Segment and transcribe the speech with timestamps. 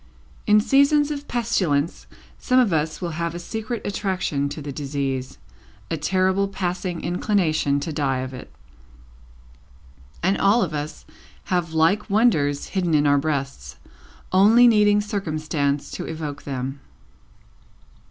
[0.47, 2.07] In seasons of pestilence,
[2.39, 5.37] some of us will have a secret attraction to the disease
[5.91, 8.51] a terrible passing inclination to die of it.
[10.23, 11.05] And all of us
[11.53, 13.75] have like wonders hidden in our breasts,
[14.31, 16.79] only needing circumstances to evoke them.